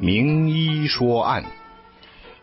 [0.00, 1.42] 名医说案，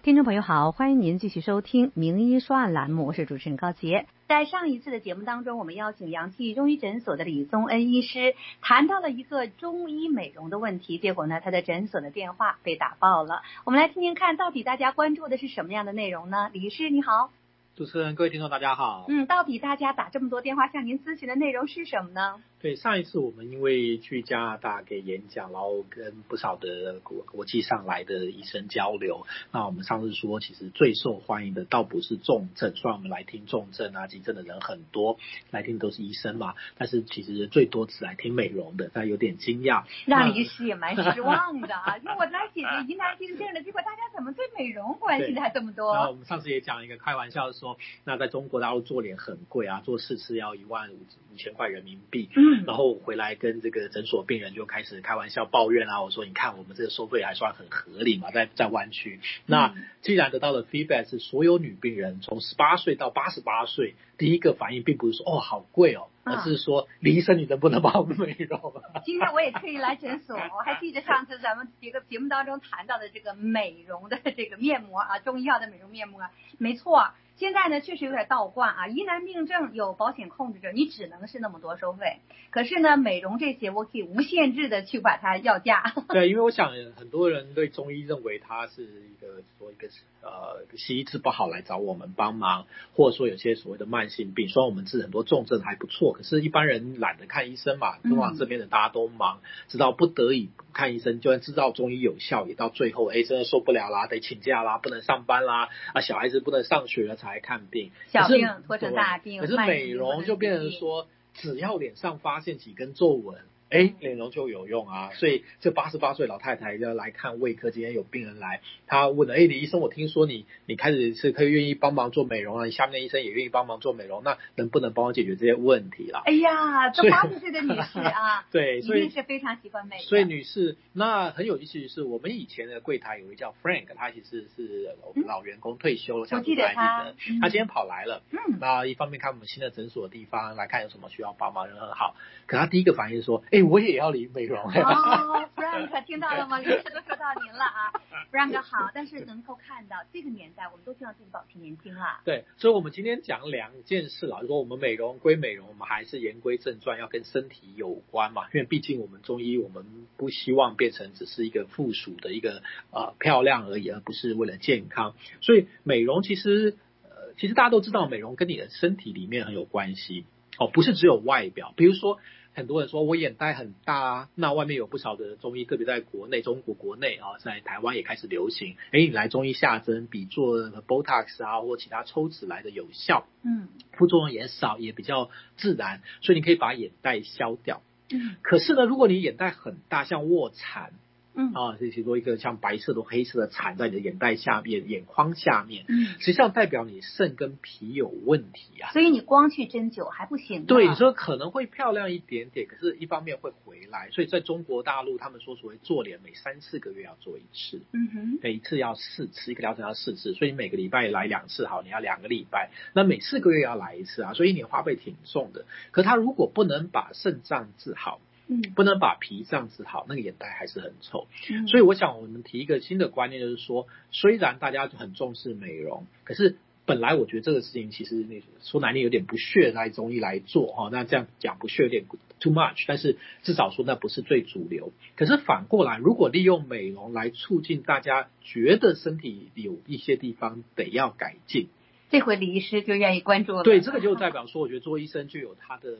[0.04, 4.08] 听众朋友好，欢迎您继续收听《名医说案》栏目，我是主持人高杰。
[4.28, 13.41] 在上一次的节目当中，我们邀请阳气中医诊所的李宗恩医师谈到了一个中医美容的问题，结果呢，他的诊所的电话被打爆了。
[13.64, 16.50] 我们来听听看，到底大家关注的是什么样的内容呢？
[16.52, 17.30] 李医师你好。
[17.78, 19.06] 主持人，各位听众，大家好。
[19.10, 22.36] 嗯，到底大家打这么多电话向您咨询的内容是什么呢？
[22.66, 29.28] 对，上一次我们因为去加拿大给演讲，然后跟不少的国国际上来的医生交流。
[29.51, 35.20] 那我们上次说，其实最受欢迎的倒不是重症，虽然我们来听重症啊、急症的人很多，
[35.51, 39.84] 来听都是医生嘛，但是其实最多只来听美容的，大家有点惊讶。
[40.07, 45.93] 让医师也蛮失望的啊， 因为我来解决疑难病症的，结果大家怎么对美容关心的还这么多？
[45.93, 50.97] 然后我们上次也讲一个开玩笑说，那在中国大陆做脸很贵啊，做四次要一万五
[51.31, 52.27] 五千块人民币。
[52.35, 59.19] 嗯，然后回来跟这个诊所病人就开始开玩笑抱怨啊，我说你看我们这个收费还算很合理嘛，在在湾区。
[59.45, 68.73] 那既然得到的 feedback 是所有女病人从十八岁到八十八岁，第一个反应并不是说哦好贵哦，而是说李医生你能不能帮我们美容？
[69.06, 76.22] 今天我也特意来诊所，我还记得上次咱们几个节目当中谈到的这个美容的这个面膜啊，中医药的美容面膜，
[76.58, 77.09] 没错。
[77.38, 78.88] 现在呢，确实有点倒挂啊！
[78.88, 82.19] 疑难病症有保险控制着，你只能是那么多收费。
[82.50, 85.94] 可是呢，美容这些我可以无限制的去把它要价。
[86.08, 89.89] 对，因为我想很多人对中医认为它是一个说一个
[90.22, 107.17] 呃西医治不好来找我们帮忙，或者说有些所谓的慢性病，虽然我们治很多重症还不错，可是一般人懒得看医生嘛，通往这边的大家都忙，直到不得已看医生，就算知道中医有效，也到最后哎真的受不了啦，得请假啦，不能上班啦，啊小孩子不能上学了。
[107.26, 109.42] 来看病，小病拖成大病。
[109.42, 113.42] 可是美容就变成说，只要脸上发现几根皱纹。
[113.76, 115.12] 哎，美容就有用啊！
[115.16, 122.64] 所以这八十八岁老太太要来看胃科，今天有病人来，她问了：哎，李医生，我听说你你开始是可以愿意帮忙做美容啊？
[122.64, 126.22] 你下面的医生也愿意帮忙做美容，那能不能帮我解决这些问题啦？
[126.25, 129.97] 哎呀，这八十岁的女士啊， 对，所以是非常喜欢美。
[130.00, 134.96] 所以女士，那很有意思的是，我们以前的柜台有一位叫 Frank，他其实是
[135.28, 138.24] 老员工退休了，我记得他，他今天跑来了。
[138.31, 142.16] 嗯，那一方面看我们新的诊所的地方，来看有什么需要帮忙，人很好。
[142.47, 143.65] 可他第一个反应说：哎。
[143.66, 144.59] 我也要理美容。
[144.59, 146.59] 哦，Frank 听到了吗？
[146.64, 147.92] 医生都说到您了啊
[148.31, 148.92] ，Frank 好。
[148.94, 152.22] 但是能够看到这个年代，我们都希望自己保持年轻了。
[152.24, 154.40] 对，所以，我们今天讲两件事了。
[154.42, 158.44] 如果我们美容归美容，我们还是言归正传，要跟身体有关嘛。
[158.54, 159.86] 因为毕竟我们中医，我们
[160.18, 162.62] 不希望变成只是一个附属的一个
[162.92, 165.16] 呃漂亮而已，而不是为了健康。
[165.42, 170.25] 所以，美容其实呃，其实大家都知道，美容跟你的身体里面很有关系
[170.60, 171.74] 哦，不是只有外表。
[171.76, 172.20] 比如说。
[172.58, 178.78] 很多人说我眼袋很大啊，那外面有不少的中医，特别在国内，中国国内啊，在台湾也开始流行。
[178.94, 183.68] 哎，你来中医下针，比做 Botox 啊或其他抽脂来的有效，嗯，
[183.98, 187.82] 副作用也少，也比较自然，所以你可以把眼袋消掉。
[188.10, 190.94] 嗯，可是呢，如果你眼袋很大，像卧蚕。
[191.35, 198.91] 嗯啊，这是多一个像白色的、黑色的缠在你的眼袋下面、眼眶下面，嗯，实际上代表你肾跟脾有问题啊。
[198.91, 200.66] 所以你光去针灸还不行。
[200.66, 204.09] 对，你说可能会漂亮一点点，可是一方面会回来。
[204.12, 215.66] 所以在中国大陆，他们说所谓做脸，每三四个月要做一次，嗯哼，每一次要四次，一个疗程要四次，所以你每个礼拜来两次，好，你要两个礼拜，那每四个月要来一次啊，所以你花费挺重的。
[215.91, 221.28] 可他如果不能把肾脏治好，嗯，不能把脾脏治好，那个眼袋还是很臭。
[221.50, 232.06] 嗯，所以我想我们提一个新的观念，就是说，虽然大家就很重视美容，可是本来我觉得这个事情其实你说难听有点不屑来中医来做哈，那这样讲不屑有点
[232.39, 234.94] too much，但是至少说那不是最主流。
[235.16, 241.69] 可是反过来，如果利用美容来促进大家觉得身体有一些地方得要改进，
[242.12, 243.63] 这回李医师就愿意关注了。
[243.63, 245.97] 对，这个就代表说，我觉得做医生就有他的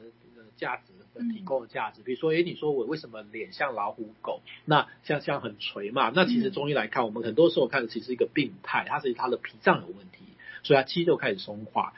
[0.56, 0.94] 价值。
[1.24, 4.42] 提供的价值，比如说，诶，你说我为什么脸像老虎狗？
[4.66, 6.12] 那像像很垂嘛？
[6.14, 10.20] 那其实中医来看，我们很多时候看的其实是一个病态，它是它的脾脏有问题，
[10.64, 11.94] 所以它肌肉开始松化，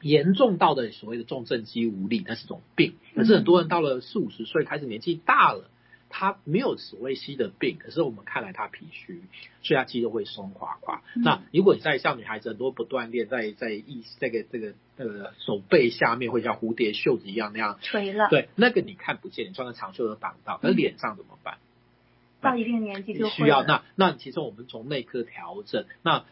[0.00, 2.94] 严重到的所谓的重症肌无力，那是种病。
[3.14, 5.70] 可是很多人到了四五十岁，开始年纪大了。
[6.12, 9.22] 他没有所谓西的病，可是我们看来他脾虚，
[9.62, 11.04] 所以他肌肉会松垮垮。
[11.14, 20.60] 嗯、那如果你在像女孩子很多不锻炼，在在意这个这个呃手背下面会像蝴蝶袖子一样那样垂了，对，那个你看不见，你穿个长袖都挡到。
[20.62, 21.56] 那脸上怎么办？
[22.40, 26.24] 到一定年纪就需要那那其实我们从内科调整那。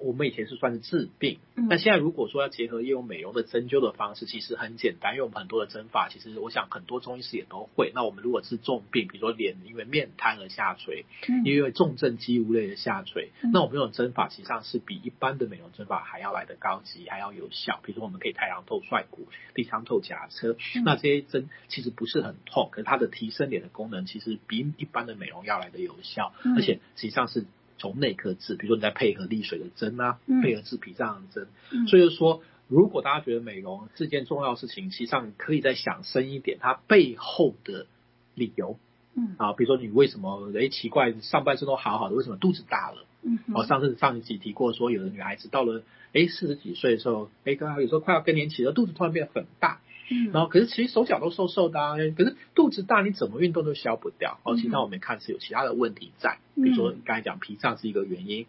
[0.00, 7.92] 我们以前是算是治病，嗯，但现在如果说要结合业务美容的针灸的方式，其实很简单，因为我们很多的针法，其实我想很多中医师也都会。
[7.94, 17.80] 那我们如果是重病，比如说脸因为面瘫而下垂，嗯，因为重症肌无类的下垂，嗯，那我们这种针法实际上是比一般的美容针法还要来得高级，还要有效。
[17.82, 27.46] 比如说我们可以太阳透帅骨、地仓透甲车，嗯，那这些针其实不是很痛，可是它的提升脸的功能其实比一般的美容要来的有效，嗯，而且实际上是。
[27.78, 37.86] 从内科治，比如说你在配合利水的针啊，嗯、配合治脾脏的针，嗯、所以就是说，如果大家觉得美容是件重要事情，实际上可以再想深一点，它背后的
[38.34, 38.78] 理由，
[39.14, 43.04] 嗯啊，比如说你为什么哎奇怪，上半身都好好的，为什么肚子大了？
[43.22, 45.82] 嗯，哦，上次上一集提过说，有的女孩子到了
[46.12, 49.80] 哎四十几岁的时候，哎刚好有时候快要更年期了，肚子突然变得很大。
[50.08, 54.38] 嗯，然后可是其实手脚都瘦瘦的啊，可是肚子大，你怎么运动都消不掉。
[54.44, 58.46] 哦，其实我们看是有其他的问题在，比如说刚才讲脾脏是一个原因，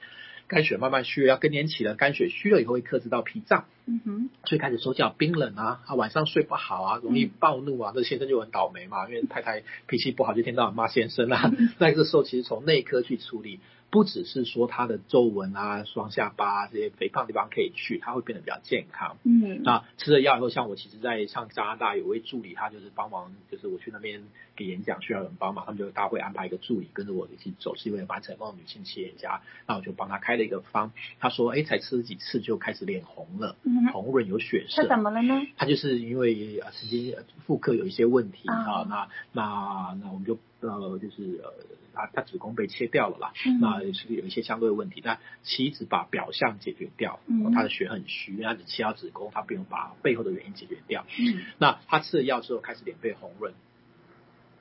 [0.47, 11.51] 肝血慢慢虚了，要更年期了，肝血虚了以后会克制到脾脏，嗯哼，所以开始手脚冰冷啊，啊晚上睡不好啊，容易暴怒啊，这先生就很倒霉嘛，因为太太脾气不好，就天天到晚骂先生啊。
[11.79, 13.59] 那个时候其实从内科去处理。
[13.89, 19.17] 不只是说他的皱纹啊、双下巴啊这些肥胖的地方可以去，他会变得比较健康。
[19.23, 24.21] 嗯，那吃了药以后，像我其实，在像加拿大有位助理，他就是帮忙，就是我去那边
[24.55, 29.41] 给演讲需要有人帮忙，他们就大会安排一个助理跟着我一起走，是一位蛮成功的女性企业家。
[29.65, 34.83] 那我就帮他开了一个方，他说，哎，才吃了几次就开始脸红了，嗯，红润有血色。
[34.83, 35.47] 他怎么了呢？
[35.55, 41.53] 他就是因为呃，曾经妇科有一些问题啊，哦，那那那我们就呃，就是呃。
[41.99, 45.01] 他他子宫被切掉了啦，嗯、那也是有一些相对的问题。
[45.03, 51.07] 那妻子把表象解决掉，嗯、他的血很虚，他只切到子宫，他不用把背后的原因解决掉。
[51.17, 53.55] 嗯，那他吃了药之后开始脸变红润，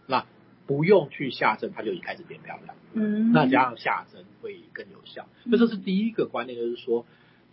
[0.06, 0.24] 那
[0.66, 2.74] 不用去下针，他就已经开始变漂亮。
[2.94, 5.28] 嗯，那加上下针会更有效。
[5.44, 7.04] 所以这是第一个观念，就是说，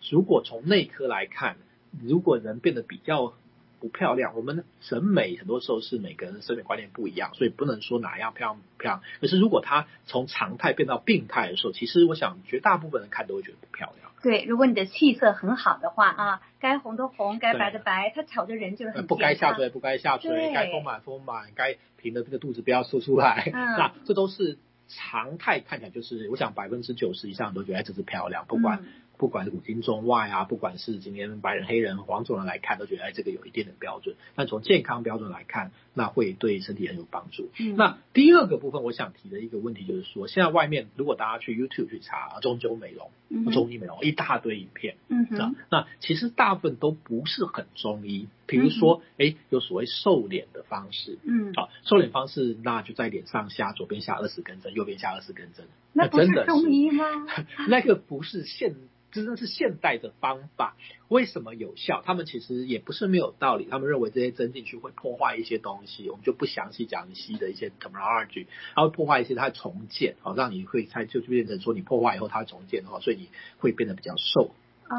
[0.10, 1.58] 如果从内科来看，
[2.02, 3.34] 如果人变得比较。
[3.84, 9.02] 不漂亮，我们审美很多时候是每个人的审美观念不一样，所以不能说哪样漂亮不漂亮。
[9.20, 14.10] 可是如果它从常态变到病态的时候，其实我想绝大部分人看都会觉得不漂亮。
[14.22, 24.58] 对，如果你的气色很好的话啊，该红的红，该白的白，它瞅着人就是很不该下垂不该下垂，该丰满丰满，该平的这个肚子不要凸出来，嗯、那这都是
[24.88, 28.82] 常态，看起来就是我想百分之九十以上都觉得这是漂亮，不管。
[29.18, 34.16] 不管是古今中外啊，不管是今天白人、黑人、黄种人来看，都觉得哎，这个有一定的标准。
[34.36, 37.50] 但从健康标准来看，那会对身体很有帮助。
[37.60, 48.28] 嗯，那第二个部分，我想提的一个问题就是说，现在外面如果大家去 YouTube 去查中灸美容、嗯、中医美容，一大堆影片，嗯那那其实大部分都不是很中医。
[48.46, 57.06] 比如说，哎、嗯，有所谓瘦脸的方式，嗯，啊，瘦脸方式，那就在脸上下左边下二十根针，右边下二十根针，那不是中医吗？
[57.70, 58.76] 那个不是现。
[59.14, 60.76] 真的是现代的方法，
[61.08, 62.02] 为什么有效？
[62.04, 63.68] 他们其实也不是没有道理。
[63.70, 74.52] 他们认为这些针进去会破坏一些东西，我们就不详细讲你西医的一些 terminology，它会破坏一些，它重建，好让你会它就就变成说你破坏以后它重建的话，所以你会变得比较瘦
[74.88, 74.98] 啊。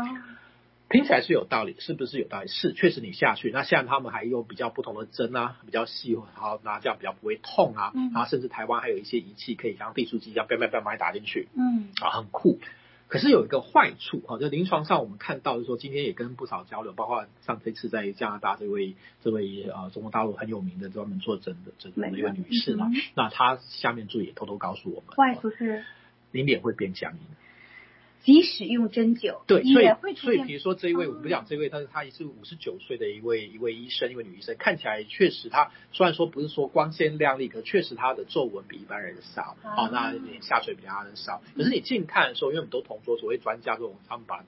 [0.91, 2.49] 听起来是有道理，是不是有道理？
[2.49, 7.91] 是，确实你下去，那像他们还有比较不同的针啊，比较细，然后，那这样比较不会痛啊。
[7.95, 8.13] 嗯。
[8.13, 11.49] 然后甚至台湾还有一些仪器可以像订书机一样，叭叭叭把你打进去。
[11.57, 11.89] 嗯。
[12.01, 12.61] 啊，很酷。
[13.07, 25.85] 可是有一个坏处啊，就临床上我们看到，就是说今天也跟不少交流，包括上这次在加拿大这位这位呃中国大陆很有名的专门做诊的这的一位女士嘛，那她下面助理也偷偷告诉我们，坏处是
[26.33, 27.19] 你脸会变僵硬。
[28.25, 41.43] 即使用针灸，对，所以会所以比如说这一位，我不讲这位，但是她也是五十九岁的一位一位医生，一位女医生，看起来确实她虽然说不是说光鲜亮丽，可确实她的皱纹比一般人少，好、啊哦，那脸下垂比他人少。
[41.55, 44.39] 可是你近看的时候，因为我们都同桌，所谓专家这种，他们把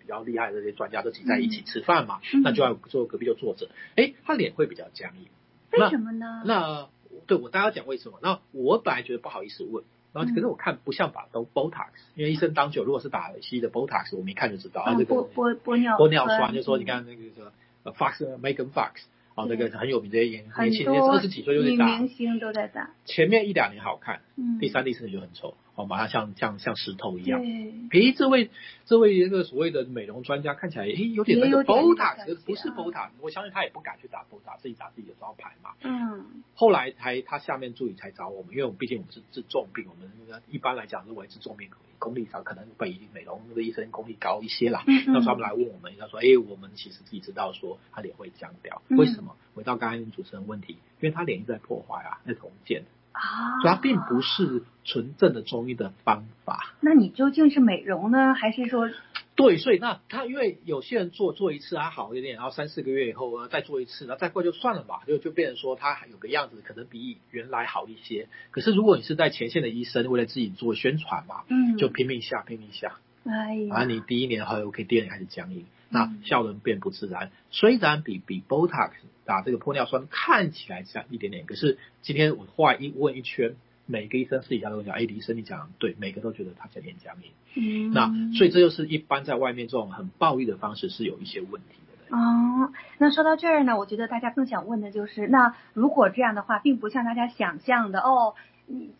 [0.00, 5.28] 比较厉害的这些专家都挤在一起吃饭嘛，嗯、那就要坐隔壁就坐着，哎，他脸会比较僵硬，
[5.70, 6.42] 为什么呢？
[6.44, 6.88] 那
[7.28, 8.18] 对我大家讲为什么？
[8.22, 9.84] 那我本来觉得不好意思问。
[10.12, 25.54] 然后可是我看不像打都 Botox，因为医生当久，如果是打西医的 Botox，我们一看就知道啊，这个玻玻玻尿玻尿酸，就说你看那个什么 Fox Megan Fox，哦，那个很有名的年年轻人，二十几岁就在打，明星都在打，前面一两年好看，嗯，第三、第四年就很丑。
[25.80, 27.40] 哦，马上像像像石头一样。
[27.40, 28.00] 对。
[28.00, 28.50] 诶，这位
[28.84, 35.70] 这位一个所谓的美容专家看起来，诶，有点那个 Botox，不是 Botox，我相信他也不敢去打 Botox，自己打自己的招牌嘛。
[35.82, 36.42] 嗯。
[36.54, 44.84] 后来才他下面助理才找我们，因为我们毕竟我们是治重病，我们一般来讲认为治重病功力上可能比美容的医生功力高一些啦。
[44.86, 45.04] 嗯。
[45.08, 49.36] 那他们来问我们，他说，诶，我们其实自己知道说他脸会僵掉，为什么？
[49.54, 52.84] 回到刚才主持人问题，因为他脸一直在破坏啊，在重建。
[53.12, 56.74] 啊，所以它并不是纯正的中医的方法。
[56.80, 58.90] 那你究竟是美容呢，还是说
[59.36, 68.28] 对，所以那他因为有些人做做一次还好一点，然后三四个月以后再做一次，然后再过就算了吧，就就变成说他有个样子可能比原来好一些。
[68.50, 77.30] 可是如果你是在前线的医生，为了自己做宣传嘛，嗯，就拼命下拼命下，哎呀，然后你第一年还 OK，第二年开始僵硬，那效能变不自然。
[77.50, 78.90] 虽然比比 Botox
[79.24, 83.54] 打这个玻尿酸看起来像一点点，可是今天我话一问一圈。
[83.86, 87.32] 每个医生私底下都讲，哎，李医生你讲对，每个都觉得他在演讲里。
[87.56, 88.06] 嗯，那
[88.38, 92.16] 所以这就是一般在外面这种很暴力的方式是有一些问题的。
[92.16, 98.36] 哦，那说到这儿呢，我觉得大家更想问的就是，那如果这样的话，并不像大家想象的哦，
[98.66, 98.92] 你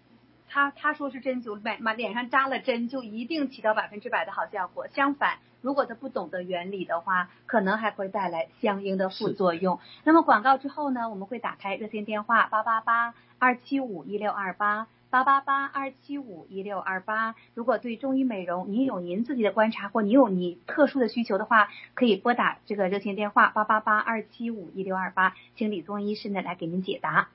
[0.50, 4.88] 他他说是针灸，把脸上扎了针就一定起到百分之百的好效果。
[4.88, 9.78] 相反，如果他不懂得原理的话，可能还会带来相应的副作用。
[10.04, 13.14] 那么广告之后呢，我们会打开热线电话八八八。
[13.42, 27.28] 二七五一六二八八八八二七五一六二八，如果对中医美容您有您自己的观察，或您有你特殊的需求的话，可以拨打这个热线电话八八八二七五一六二八，请李宗医师呢来给您解答。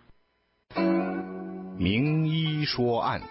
[1.77, 3.21] 名医说案，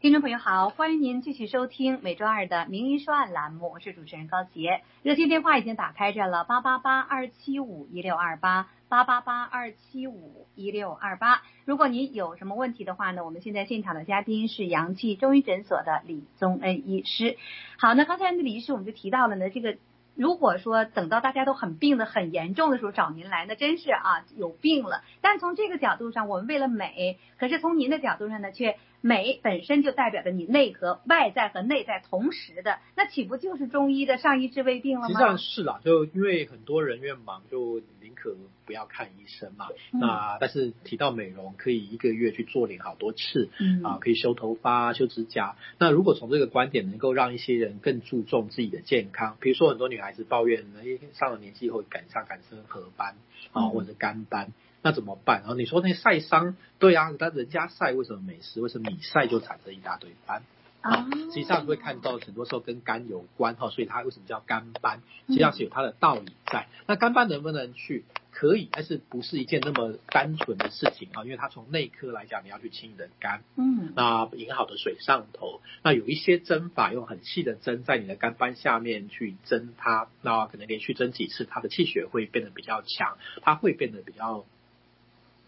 [0.00, 8.68] 听众朋友好，欢迎您继续收听每周二的名医说案栏目，我是主持人高洁，热线电话已经打开着了八八八二七五一六二八。
[8.88, 17.36] 八八八二七五一六二八，如果您有什么问题的话呢，我们现在现场的嘉宾是阳气中医诊所的李宗恩医师。
[17.78, 19.76] 好，那刚才那李医师我们就提到了呢，这个
[20.14, 25.02] 如果说等到大家都很病得很严重的时候找您来，那真是啊有病了。
[25.20, 28.76] 但从这个角度上，我们为了美，可是从您的角度上呢，却。
[29.00, 35.08] 美本身就代表着你内核、外在和内在同时的，那岂不就是中医的上医治未病了吗？
[35.08, 39.68] 实际上是啦，就因为很多人越忙，就宁可不要看医生嘛。
[39.92, 45.56] 嗯、那但是提到美容，可以一个月去做脸好多次，嗯啊，可以修头发、修指甲。
[45.78, 53.16] 那如果从这个观点能够让一些人更注重自己的健康，比如说很多女孩子抱怨，哎，上了年纪以后赶上赶生褐斑
[53.52, 54.52] 啊，或者干斑。
[54.82, 55.40] 那怎么办？
[55.40, 58.60] 然后你说那晒伤，对啊，但人家晒为什么没事？
[58.60, 60.42] 为什么你晒就产生一大堆斑？
[60.80, 65.02] 啊，实际上会看到很多时候跟肝有关哈，所以它为什么叫肝斑？
[65.26, 66.68] 实际上是有它的道理在。
[66.86, 68.04] 那肝斑能不能去？
[68.32, 71.24] 可以，但是不是一件那么单纯的事情啊？
[71.24, 84.46] 因为它从内科来讲，你要去清你的肝，嗯，那引好的水上头，那有一些针法用很细的针在你的肝斑下面去针它，那可能连续针几次，它的气血会变得比较强，它会变得比较。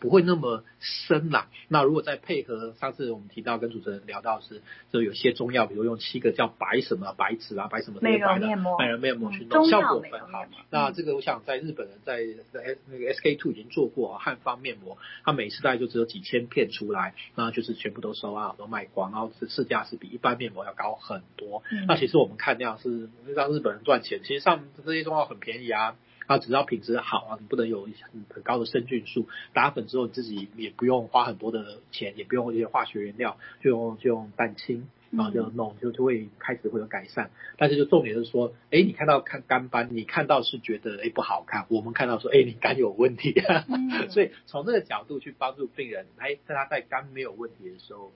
[0.03, 1.49] 不会那么深啦。
[1.69, 4.61] 那如果再配合上次我们提到跟主持人聊到是，
[4.93, 10.45] 就有些中药，比如用七个叫白什么白芷啊，白什么的美容面膜，美容面膜去弄，效果很好。
[10.71, 12.17] 那这个我想在日本人在
[12.53, 21.63] 在那个 SK two 已经做过汉方面膜，它每次大概就只有几千片出来，那就是全部都收啊，都卖光，然后是市价是比一般面膜要高很多。
[21.71, 25.95] 嗯、那其实我们看那样是让日本人赚钱，其实上这些中药很便宜啊。
[26.33, 29.29] 啊，只要品质好啊，你不能有很很高的生菌数。
[29.53, 37.31] 打粉之后，你自己也不用花很多的钱，也不用一些化学原料，就用就用蛋清，然后就弄，就就会开始会有改善。
[37.59, 43.35] 但是就重点是说，哎，你看到看肝斑，你看到是觉得哎不好看，我们看到说，哎，你肝有问题。
[43.69, 48.11] 嗯、 所以从这个角度去帮助病人，哎，在他在肝没有问题的时候。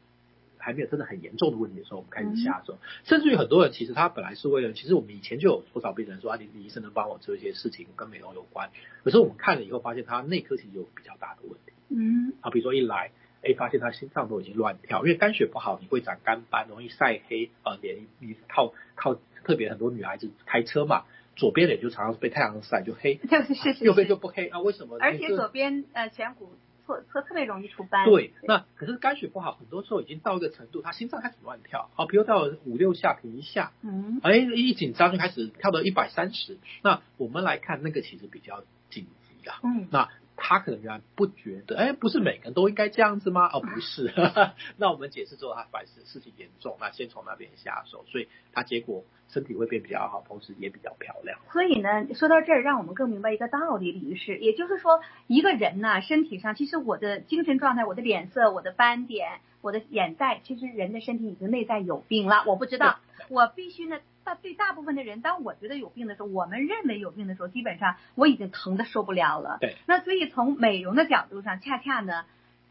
[0.67, 2.73] 还没有真的很严重的问题的时候，我们开始下手。
[2.73, 8.71] 嗯、甚至于很多人其实他本来是为了，其实我们以前就有不少病人说啊，李李医生能帮我做一些事情跟美容有关。
[9.05, 11.73] 可是我们看了以后，发现他内科其实有比较大的问题。
[11.89, 13.13] 嗯，啊，比如说一来，
[13.45, 21.05] 哎，发现他心脏都已经乱跳，因为肝血不好，你会长肝斑，容易晒黑啊，脸你靠靠，特别很多女孩子开车嘛，
[21.37, 24.59] 左边脸就常常被太阳晒就黑， 就是是是，右边就不黑啊？
[24.59, 24.99] 为什么？
[24.99, 26.51] 而且左边呃颧骨。
[26.87, 28.07] 特特特别容易出斑。
[28.07, 31.91] 对，那可是肝血不好，很多时候已经到一个程度，他心脏开始乱跳。
[31.95, 36.59] 好，比如到五六下停一下，嗯，哎，一紧张就开始跳到一百三十。
[36.83, 39.61] 那我们来看，那个其实比较紧急啊。
[39.63, 40.09] 嗯，那。
[40.37, 43.49] 他可能原来不觉得，哎，不是每个人都应该这样子吗？
[43.53, 44.13] 哦，不是。
[44.77, 51.39] 那我们解释之后，他反思事情严重，那先从那边下手，所以他结果身体会变比较好，同时也比较漂亮。
[51.53, 62.45] 所以呢，说到这儿，让我们更明白一个道理，李医师，也就是说，一个人呢，身体上其实我的精神状态、我的脸色、我的斑点、我的眼袋，其实人的身体已经内在有病了。
[62.47, 63.01] 我不知道，
[63.31, 63.99] 我必须呢。
[64.27, 69.59] 大对大部分的人，当我觉得有病的时候，我们认为有病的时候，基本上我已经疼的受不了了。
[69.61, 69.77] 对。
[69.87, 72.25] 那所以从美容的角度上，恰恰呢，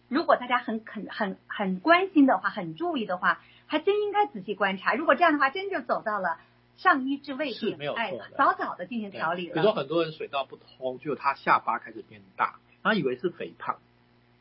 [0.10, 4.94] 如果大家很肯很很关心的话，很注意的话，还真应该仔细观察。
[4.96, 6.38] 如果这样的话，真就走到了
[6.76, 8.26] 上医治未病，是没有错的。
[8.26, 9.54] 哎，早早的进行调理了。
[9.54, 13.78] 比如说很多人水道不通，就他下巴开始变大，他以为是肥胖。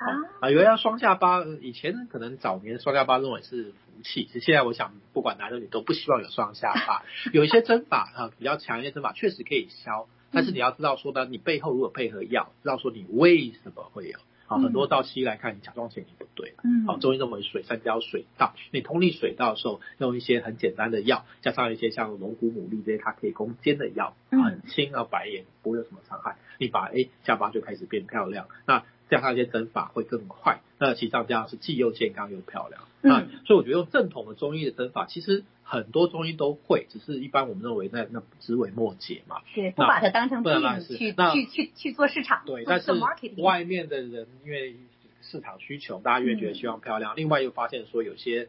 [0.05, 7.03] 啊啊，有人要双下巴，以前可能早年双下巴认为是福气，其实现在我想不管男的女都不希望有双下巴。
[7.33, 14.19] 有一些针法啊比较强一些针法确实可以消，但是你要知道说呢，你背后如果配合药，知道说你为什么会有。
[14.47, 16.57] 好，很多到西医来看，你甲状腺已经不对了。
[16.65, 28.49] 嗯，好，中医认为水三焦水道，你通利水道的时候，用一些很简单的药，加上一些像龙骨牡蛎这些它可以攻坚的药，很轻啊，白眼不会有什么伤害，你把哎下巴就开始变漂亮。
[28.67, 32.83] 那加上一些针法会更快，那其实上这样是既又健康又漂亮。
[33.01, 39.43] 那所以我觉得用正统的中医的针法，其实很多中医都会，只是一般我们认为那那枝微末节嘛。
[39.55, 42.43] 对，不把它当成病去去去去做市场。
[42.47, 42.93] 对，但是
[43.39, 44.77] 外面的人因为
[45.23, 48.49] 市场需求，大家越觉得希望漂亮，另外又发现说有些。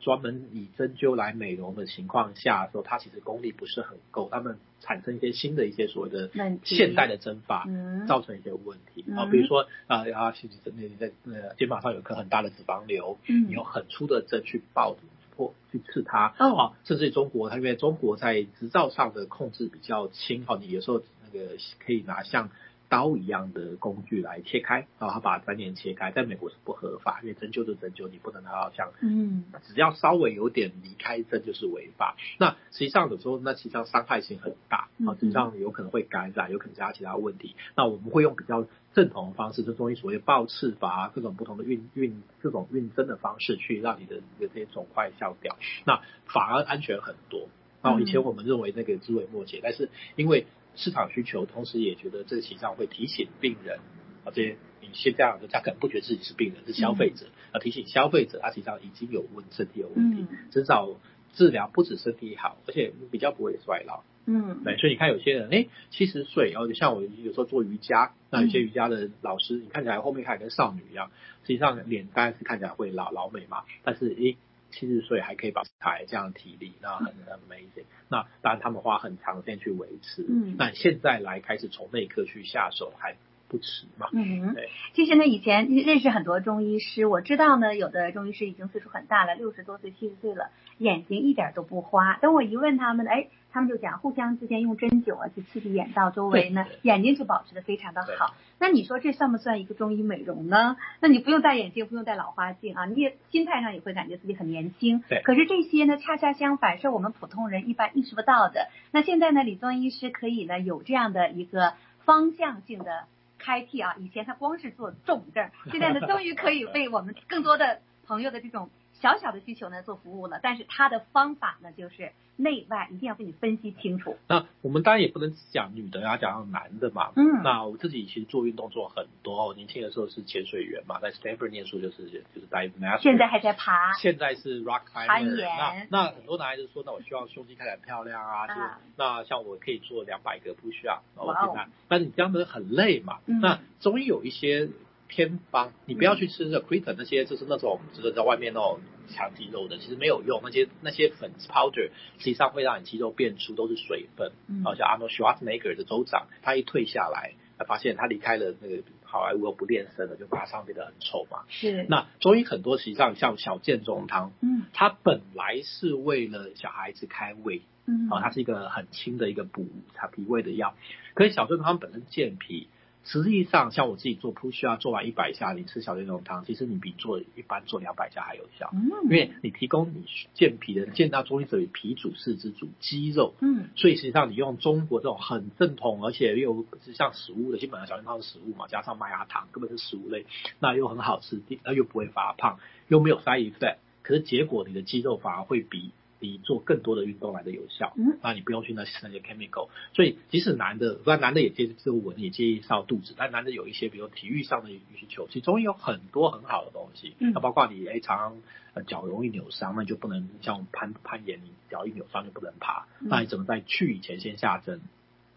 [0.00, 6.30] 专门以针灸来美容的情况下，说它其实功力不是很够，他们产生一些新的一些所谓的
[6.64, 7.66] 现代的针法，
[8.06, 9.04] 造成一些问题。
[9.16, 14.96] 啊，比如说啊啊，其实你在呃肩膀上有颗很大的脂肪瘤，你用很粗的针去爆
[15.34, 22.50] 破去刺它，啊，甚至中国它因为中国在执照上的控制比较轻，哈，你有时候那个可以拿像。
[22.88, 32.16] 刀一样的工具来切开，然后他把粘连切开，在美国是不合法，因为针灸就针灸，你不能拿到像，嗯，只要稍微有点离开针就是违法。
[32.38, 37.56] 那实际上有时候那实际上伤害性很大，啊，实际上有可能会感染，有可能加其他问题。
[37.76, 47.48] 那我们会用比较正统的方式，就中医所谓爆刺法，各种不同的运运这种运针的方式，去让你的这些肿块消掉，那反而安全很多。
[47.82, 53.78] 然后以前我们认为那个枝微末节，但是因为市场需求，同时也觉得这实上会提醒病人
[54.24, 60.88] 啊，这些你先这样子，他可能不觉得自己是病人，是消费者，要提醒消费者，他实际上已经有问身体有问题，至少
[61.32, 64.04] 治疗不止身体好，而且比较不会衰老。
[64.26, 71.10] 嗯，对，所以你看有些人，哎，七十岁，然后像我有时候做瑜伽，那有些瑜伽的老师，你看起来后面看起来跟少女一样，
[71.42, 74.36] 实际上脸当然是看起来会老老美嘛，但是诶。
[74.78, 77.84] 七十岁还可以保持台这样体力，那很 amazing。
[78.10, 80.22] 那当然他们花很长时间去维持。
[80.28, 83.16] 嗯，那现在来开始从内科去下手还
[83.48, 84.08] 不迟嘛？
[84.12, 84.68] 嗯，对。
[84.94, 92.18] 其实呢，以前认识很多中医师，我知道呢，有的中医师已经岁数很大了，六十多岁、七十岁了，眼睛一点都不花。
[92.18, 93.28] 等我一问他们，哎。
[93.52, 98.34] 他们就讲，互相之间用针灸啊去刺激眼道周围呢，眼睛就保持的非常的好。
[98.58, 100.76] 那你说这算不算一个中医美容呢？
[101.00, 105.02] 那你不用戴眼镜，不用戴老花镜啊，你也心态上也会感觉自己很年轻。
[105.08, 105.22] 对。
[105.22, 108.68] 可是这些呢，恰恰相反，是我们普通人一般意识不到的。
[108.90, 111.72] 那现在呢，李宗医师可以呢有这样的一个
[112.04, 113.04] 方向性的
[113.46, 118.68] 开辟啊，以前他光是做重症，现在呢 终于可以为我们更多的朋友的这种
[119.00, 120.40] 小小的需求呢做服务了。
[120.42, 122.12] 但是它的方法呢就是。
[122.38, 124.18] 内外一定要给你分析清楚。
[124.28, 127.12] 那我们当然也不能只讲女的，要讲男的嘛。
[127.16, 127.42] 嗯。
[127.42, 133.00] 那我自己其实做运动做很多，我年轻的时候是潜水员嘛，在 Stanford 念书就是就是 dive master。
[133.00, 133.94] 现在还在爬。
[133.94, 135.06] 现在是 rock climber。
[135.06, 135.48] 攀岩。
[135.48, 143.20] 那那很多男孩子说，那我希望胸肌看起来漂亮啊，就、啊、那像我可以做两百个 push up，我现在，但你这样子很累嘛。
[143.24, 144.68] 嗯、那终于有一些。
[145.08, 150.40] 偏方，你不要去吃这 creatine 那些，就是那种就是在外面那种强肌肉的，其实没有用。
[150.42, 154.32] 那些那些粉 powder 实际上会让你肌肉变粗，都是水分。
[154.64, 161.44] 好像 Arnold Schwarzenegger 的州长，他一退下来，他发现他离开了那个好莱坞不练身了，就马上变得很丑嘛。
[161.48, 161.86] 是。
[161.88, 170.74] 那中医很多实际上像小建中汤，嗯，它本来是为了小孩子开胃，嗯，啊，它是一个很轻的一个补它脾胃的药。
[171.14, 172.68] 可是小建中汤本身健脾。
[173.06, 178.68] 实际上，像我自己做 push up 做完一百下，你吃小建中汤，其实你比做一般做两百下还有效。
[178.74, 183.34] 嗯，因为你提供你健脾的，健到中医所谓脾主四肢主肌肉。
[183.40, 190.26] 嗯，所以实际上你用中国这种很正统，而且又是像食物的，基本上小建中汤是食物嘛，加上麦芽糖根本是食物类，
[190.58, 195.92] 那又很好吃，那又不会发胖，又没有 side effect，可是结果你的肌肉反而会比。
[196.18, 208.36] 比做更多的运动来的有效，嗯，那你不用去那那些 chemical，所以即使男的，不然男的也介意这个纹，也介意少肚子，但男的有一些，比如体育上的需求，其中有很多很好的东西，嗯，那包括你哎常常
[208.74, 214.80] 呃脚容易扭伤，那你就不能像攀攀岩，你脚一扭伤就不能爬，嗯，那你怎么在去以前先下针，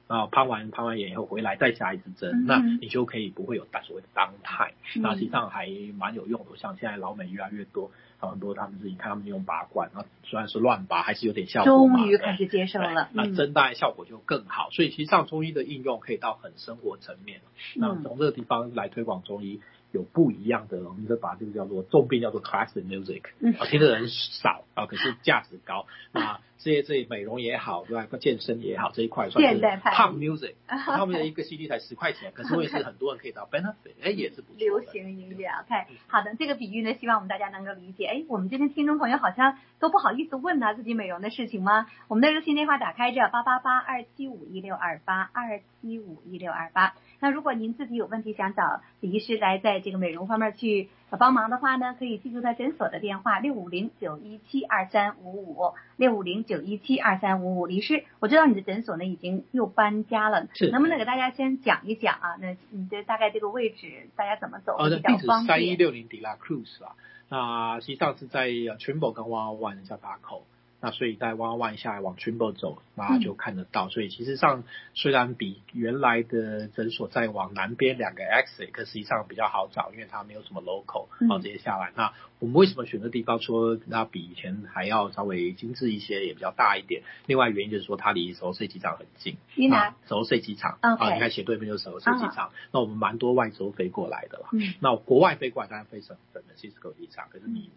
[0.07, 7.91] 然后攀完攀完岩以后回来再下一次针，嗯，那你就可以不会有所谓的 downtime，嗯，那实际上还蛮有用的，像现在老美越来越多。
[8.27, 11.71] 很多他们自己看他们用拔罐，啊，虽然是乱拔，还是有点效果。
[11.73, 14.69] 终于开始接受了，那针当然效果就更好。
[14.71, 17.41] 所以其实上中医的应用可以到很生活层面。
[17.75, 25.85] 那从这个地方来推广中医，有不一样的，我们就把这个叫做重病叫做 classic music，嗯，听的人少啊，可是价值高。
[26.11, 28.05] 那这些这些美容也好，对吧？
[28.19, 34.57] 健身也好，这一块算是 pop music， 他们的一个 CD 才十块钱，可是也是很多人可以到 benefit，哎，也是不错。
[34.57, 38.08] 流行音乐，OK，好的，这个比喻呢，希望我们大家能够理解。
[38.09, 41.85] 哎，我们这边听众朋友好像都不好意思问呢、自己美容的事情吗？
[42.07, 46.95] 我们的热线电话打开着八八八二七五一六二八二七五一六二八。
[47.19, 57.65] 那如果您自己有问题想找李医师来在这个美容方面去帮忙的话呢，可以记住他诊所的电话六五零九一七二三五五六五零九一七二三五五。
[57.65, 62.35] 李医师，我知道你的诊所呢已经又搬家了，是能不能给大家先讲一讲啊？
[62.41, 65.47] 那你的大概这个位置大家怎么走比较方便？
[65.47, 66.95] 三一六零 De La Cruz 啊，
[67.29, 70.43] 那实际上是在 Trimble 跟 One 交叉口。
[70.81, 73.87] 那所以在弯弯下来往 Trimble 走，那就看得到。
[73.87, 74.63] 嗯、所以其实上
[74.93, 81.89] 虽然比原来的诊所再往南边两个 exit，可实际上比较好找，因为它没有什么 local，然后直接下来。
[81.89, 87.03] 嗯、那我们为什么选择地方说那比以前还要稍微精致一些，也比较大一点？
[87.25, 89.35] 另外原因就是说它离首尔市机场很近。
[89.55, 89.95] 离哪？
[90.07, 90.77] 首尔市机场。
[90.81, 92.49] 啊，你看斜对面就是首尔市机场。
[92.49, 92.51] Uh.
[92.71, 94.47] 那我们蛮多外州飞过来的了。
[94.53, 94.73] 嗯。
[94.79, 97.69] 那国外飞过来当然飞省份的 Cisco 机场，可是你。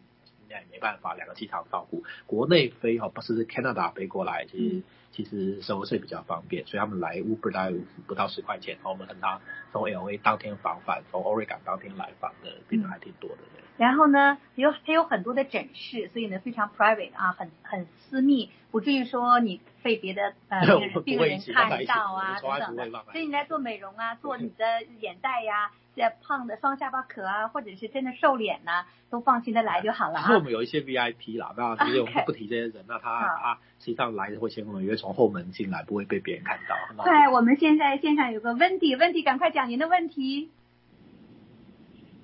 [0.53, 2.05] 嗯也没办法，两个机场照顾。
[2.27, 8.79] 国内飞哦，不是 Canada 飞过来，其实、嗯、其实收税比较方便，所以他们来 Uber 大概不到十块钱。
[8.83, 9.41] 我们很多
[9.73, 13.37] 从 LA 当天往返，从 Oregon 当天来访的病人还挺多的。
[13.37, 20.61] 嗯、然后呢，有它有很多的诊室，所以呢非常 private 啊，很很私密，不至于说你被别的呃
[21.05, 23.05] 病人看到啊等等的。
[23.13, 25.73] 所以你来做美容啊，做你的眼袋呀、啊。
[25.95, 30.23] 这胖的双下巴壳啊，或者是真的瘦脸呐、啊，都放心的来就好了啊。
[30.23, 32.85] 其实我们有一些 VIP 啦，那其实我们不提这些人，Okay.
[32.89, 37.05] 那他他实际上来的会先我们约从后门进来，不会被别人看到。
[37.05, 40.51] 对，我们现在线上有个 Wendy，Wendy 赶快讲您的问题。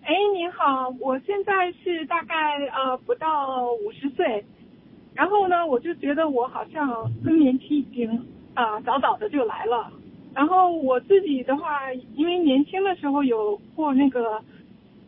[0.03, 2.35] 哎，您好，我现在是大概
[2.69, 4.47] 呃不到五十岁，
[5.15, 9.93] 然后呢，我就觉得我好像更年期已经啊、呃、早早的就来了。
[10.39, 14.41] 然后我自己的话，因为年轻的时候有过那个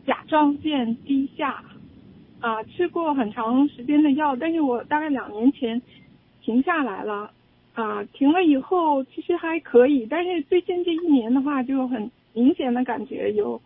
[0.05, 1.63] 甲状腺低下，
[2.41, 5.81] 啊，吃过很长时间的药，但是我大概两年前
[6.41, 7.31] 停下来了，
[7.75, 13.61] 啊，停了以后其实还可以，但是最近这一年的话，就很明显的感觉有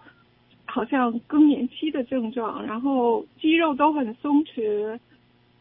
[0.65, 4.99] 好像更年期的症状，然后肌肉都很松弛。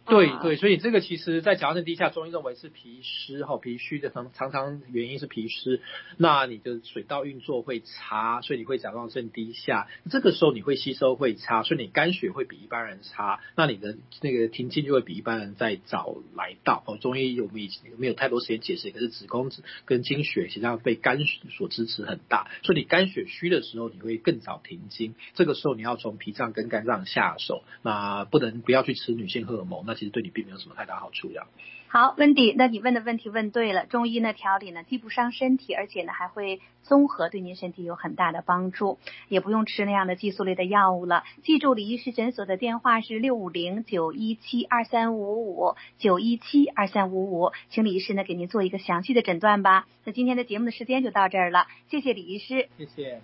[0.07, 5.81] 对对，所以这个其实，在甲状腺低下，中医认为是脾湿哈，脾虚的常常常原因是脾湿，
[6.19, 16.85] 那你的水道运作会差，所以你会甲状腺低下，这个时候你会吸收会差，所以你肝血会比一般人差，那你的那个停经就会比一般人再早来到。
[16.87, 19.51] 哦，中医我们以前没有太多时间解释，可是子宫
[19.87, 29.94] 跟经血实际上被肝所支持很大，所以你肝血虚的时候，你会更早停经，这个时候你要从脾脏跟肝脏下手，那不能不要去吃女性荷尔蒙，那。
[29.95, 31.47] 其实对你并没有什么太大好处呀。
[31.89, 33.87] 好，温迪，那你问的问题问对了。
[33.87, 41.23] 中医呢调理呢既不伤身体，而且呢还会综合对您身体有很大的帮助，也不用吃那样的激素类的药物了。
[41.45, 49.87] 记住李医师诊所的电话是六五零九一七二三五五九一七二三五五，请李医师呢给您做一个详细的诊断吧。
[50.05, 53.21] 那今天的节目的时间就到这儿了，谢谢李医师，谢谢。